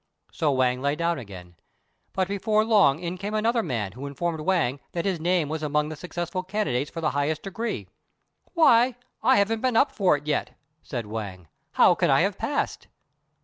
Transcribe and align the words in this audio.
So 0.31 0.51
Wang 0.51 0.81
lay 0.81 0.95
down 0.95 1.19
again, 1.19 1.57
but 2.11 2.27
before 2.27 2.65
long 2.65 2.97
in 2.97 3.19
came 3.19 3.35
another 3.35 3.61
man 3.61 3.91
who 3.91 4.07
informed 4.07 4.39
Wang 4.41 4.79
that 4.93 5.05
his 5.05 5.19
name 5.19 5.47
was 5.47 5.61
among 5.61 5.89
the 5.89 5.95
successful 5.95 6.41
candidates 6.41 6.89
for 6.89 7.01
the 7.01 7.11
highest 7.11 7.43
degree. 7.43 7.87
"Why, 8.55 8.95
I 9.21 9.35
haven't 9.37 9.61
been 9.61 9.77
up 9.77 9.91
for 9.91 10.17
it 10.17 10.25
yet;" 10.25 10.57
said 10.81 11.05
Wang, 11.05 11.49
"how 11.73 11.93
can 11.93 12.09
I 12.09 12.21
have 12.21 12.39
passed?" 12.39 12.87